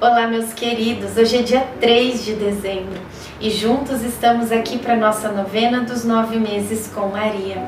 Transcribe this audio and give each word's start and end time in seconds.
Olá, 0.00 0.28
meus 0.28 0.52
queridos. 0.52 1.16
Hoje 1.16 1.38
é 1.38 1.42
dia 1.42 1.66
3 1.80 2.24
de 2.24 2.34
dezembro 2.34 3.00
e 3.40 3.50
juntos 3.50 4.00
estamos 4.04 4.52
aqui 4.52 4.78
para 4.78 4.94
nossa 4.94 5.28
novena 5.32 5.80
dos 5.80 6.04
nove 6.04 6.38
meses 6.38 6.88
com 6.94 7.08
Maria. 7.08 7.60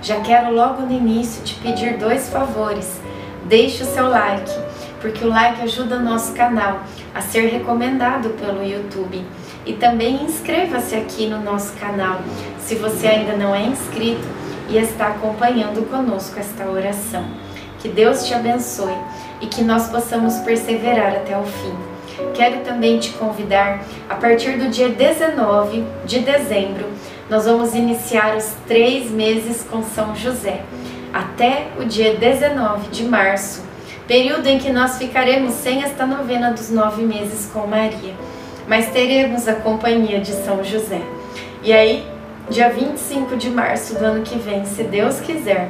Já 0.00 0.18
quero 0.22 0.50
logo 0.50 0.80
no 0.80 0.90
início 0.90 1.44
te 1.44 1.56
pedir 1.56 1.98
dois 1.98 2.30
favores. 2.30 2.98
Deixe 3.44 3.82
o 3.82 3.86
seu 3.86 4.08
like, 4.08 4.50
porque 5.02 5.26
o 5.26 5.28
like 5.28 5.60
ajuda 5.60 5.98
nosso 5.98 6.32
canal 6.32 6.80
a 7.14 7.20
ser 7.20 7.48
recomendado 7.48 8.30
pelo 8.30 8.64
YouTube. 8.64 9.22
E 9.66 9.74
também 9.74 10.24
inscreva-se 10.24 10.94
aqui 10.94 11.26
no 11.26 11.42
nosso 11.42 11.74
canal, 11.74 12.22
se 12.60 12.76
você 12.76 13.08
ainda 13.08 13.36
não 13.36 13.54
é 13.54 13.60
inscrito 13.60 14.26
e 14.70 14.78
está 14.78 15.08
acompanhando 15.08 15.86
conosco 15.90 16.40
esta 16.40 16.66
oração. 16.66 17.26
Que 17.84 17.90
Deus 17.90 18.26
te 18.26 18.32
abençoe 18.32 18.96
e 19.42 19.46
que 19.46 19.62
nós 19.62 19.88
possamos 19.90 20.38
perseverar 20.38 21.16
até 21.16 21.36
o 21.36 21.44
fim. 21.44 21.74
Quero 22.32 22.60
também 22.60 22.98
te 22.98 23.10
convidar, 23.10 23.84
a 24.08 24.14
partir 24.14 24.56
do 24.56 24.70
dia 24.70 24.88
19 24.88 25.84
de 26.06 26.20
dezembro, 26.20 26.86
nós 27.28 27.44
vamos 27.44 27.74
iniciar 27.74 28.38
os 28.38 28.54
três 28.66 29.10
meses 29.10 29.66
com 29.70 29.82
São 29.82 30.16
José, 30.16 30.62
até 31.12 31.66
o 31.78 31.84
dia 31.84 32.14
19 32.14 32.88
de 32.88 33.04
março, 33.04 33.62
período 34.08 34.46
em 34.46 34.58
que 34.58 34.72
nós 34.72 34.96
ficaremos 34.96 35.52
sem 35.52 35.82
esta 35.82 36.06
novena 36.06 36.52
dos 36.52 36.70
nove 36.70 37.02
meses 37.02 37.50
com 37.52 37.66
Maria, 37.66 38.14
mas 38.66 38.88
teremos 38.92 39.46
a 39.46 39.56
companhia 39.56 40.20
de 40.20 40.32
São 40.32 40.64
José. 40.64 41.02
E 41.62 41.70
aí, 41.70 42.02
dia 42.48 42.70
25 42.70 43.36
de 43.36 43.50
março 43.50 43.94
do 43.98 44.06
ano 44.06 44.22
que 44.22 44.38
vem, 44.38 44.64
se 44.64 44.84
Deus 44.84 45.20
quiser, 45.20 45.68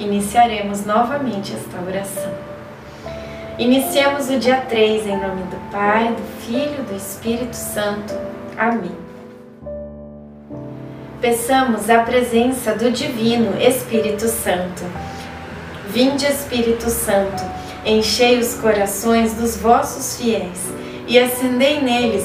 iniciaremos 0.00 0.84
novamente 0.86 1.52
esta 1.54 1.80
oração. 1.80 2.32
Iniciemos 3.58 4.30
o 4.30 4.38
dia 4.38 4.62
3 4.62 5.06
em 5.06 5.16
nome 5.20 5.42
do 5.42 5.70
Pai, 5.70 6.08
do 6.08 6.40
Filho 6.40 6.80
e 6.80 6.82
do 6.82 6.96
Espírito 6.96 7.54
Santo. 7.54 8.14
Amém. 8.56 8.96
Peçamos 11.20 11.90
a 11.90 12.02
presença 12.02 12.74
do 12.74 12.90
Divino 12.90 13.60
Espírito 13.60 14.26
Santo. 14.26 14.82
Vinde, 15.88 16.24
Espírito 16.24 16.88
Santo, 16.88 17.42
enchei 17.84 18.38
os 18.38 18.54
corações 18.54 19.34
dos 19.34 19.58
vossos 19.58 20.16
fiéis 20.16 20.72
e 21.06 21.18
acendei 21.18 21.80
neles 21.82 22.24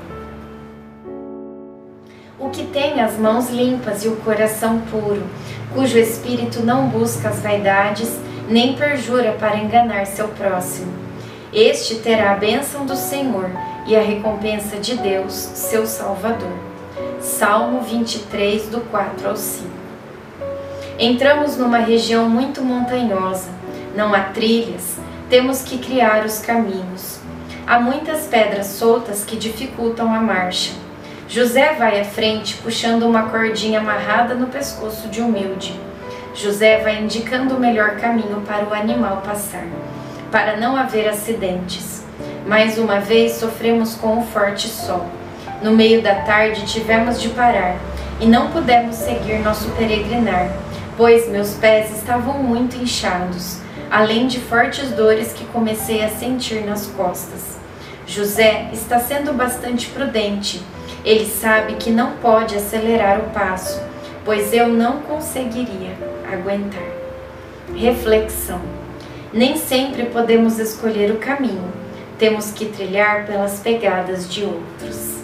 que 2.51 2.65
tem 2.65 3.01
as 3.01 3.17
mãos 3.17 3.49
limpas 3.49 4.03
e 4.03 4.07
o 4.07 4.17
coração 4.17 4.81
puro, 4.91 5.23
cujo 5.73 5.97
espírito 5.97 6.61
não 6.61 6.87
busca 6.87 7.29
as 7.29 7.39
vaidades, 7.39 8.09
nem 8.49 8.75
perjura 8.75 9.31
para 9.33 9.57
enganar 9.57 10.05
seu 10.05 10.27
próximo. 10.27 10.91
Este 11.53 11.95
terá 11.95 12.31
a 12.31 12.35
bênção 12.35 12.85
do 12.85 12.95
Senhor 12.95 13.49
e 13.87 13.95
a 13.95 14.01
recompensa 14.01 14.77
de 14.77 14.97
Deus, 14.97 15.33
seu 15.33 15.85
Salvador. 15.87 16.57
Salmo 17.19 17.81
23, 17.81 18.67
do 18.67 18.81
4 18.81 19.29
ao 19.29 19.35
5. 19.35 19.69
Entramos 20.99 21.57
numa 21.57 21.79
região 21.79 22.29
muito 22.29 22.61
montanhosa, 22.61 23.49
não 23.95 24.13
há 24.13 24.21
trilhas, 24.21 24.97
temos 25.29 25.61
que 25.61 25.77
criar 25.77 26.25
os 26.25 26.39
caminhos. 26.39 27.19
Há 27.65 27.79
muitas 27.79 28.25
pedras 28.25 28.67
soltas 28.67 29.23
que 29.23 29.37
dificultam 29.37 30.13
a 30.13 30.19
marcha 30.19 30.73
José 31.31 31.75
vai 31.75 31.97
à 31.97 32.03
frente 32.03 32.57
puxando 32.57 33.03
uma 33.03 33.29
cordinha 33.29 33.79
amarrada 33.79 34.35
no 34.35 34.47
pescoço 34.47 35.07
de 35.07 35.21
Humilde. 35.21 35.79
José 36.35 36.81
vai 36.81 37.01
indicando 37.01 37.55
o 37.55 37.59
melhor 37.59 37.91
caminho 37.91 38.41
para 38.45 38.65
o 38.65 38.73
animal 38.73 39.21
passar, 39.25 39.63
para 40.29 40.57
não 40.57 40.75
haver 40.75 41.07
acidentes. 41.07 42.03
Mais 42.45 42.77
uma 42.77 42.99
vez 42.99 43.35
sofremos 43.35 43.95
com 43.95 44.19
o 44.19 44.23
forte 44.23 44.67
sol. 44.67 45.05
No 45.61 45.71
meio 45.71 46.01
da 46.01 46.15
tarde 46.15 46.65
tivemos 46.65 47.21
de 47.21 47.29
parar 47.29 47.77
e 48.19 48.25
não 48.25 48.51
pudemos 48.51 48.97
seguir 48.97 49.39
nosso 49.39 49.69
peregrinar, 49.77 50.49
pois 50.97 51.29
meus 51.29 51.53
pés 51.53 51.95
estavam 51.95 52.39
muito 52.39 52.75
inchados, 52.75 53.59
além 53.89 54.27
de 54.27 54.37
fortes 54.37 54.89
dores 54.89 55.31
que 55.31 55.45
comecei 55.45 56.03
a 56.03 56.09
sentir 56.09 56.65
nas 56.65 56.87
costas. 56.87 57.57
José 58.05 58.67
está 58.73 58.99
sendo 58.99 59.31
bastante 59.31 59.87
prudente 59.87 60.61
ele 61.03 61.25
sabe 61.25 61.75
que 61.75 61.89
não 61.89 62.13
pode 62.17 62.55
acelerar 62.55 63.19
o 63.19 63.29
passo, 63.31 63.81
pois 64.23 64.53
eu 64.53 64.67
não 64.67 65.01
conseguiria 65.01 65.97
aguentar. 66.31 66.87
Reflexão: 67.75 68.61
Nem 69.33 69.57
sempre 69.57 70.05
podemos 70.05 70.59
escolher 70.59 71.11
o 71.11 71.17
caminho, 71.17 71.73
temos 72.19 72.51
que 72.51 72.65
trilhar 72.65 73.25
pelas 73.25 73.59
pegadas 73.59 74.31
de 74.31 74.43
outros. 74.43 75.21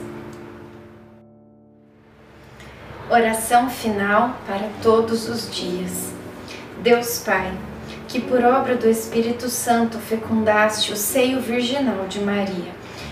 Oração 3.09 3.69
final 3.69 4.35
para 4.45 4.67
todos 4.81 5.29
os 5.29 5.49
dias. 5.49 6.11
Deus 6.81 7.19
Pai, 7.19 7.51
que 8.07 8.19
por 8.19 8.43
obra 8.43 8.75
do 8.75 8.89
Espírito 8.89 9.47
Santo 9.47 9.97
fecundaste 9.97 10.91
o 10.91 10.95
seio 10.95 11.39
virginal 11.39 12.05
de 12.07 12.19
Maria 12.19 12.77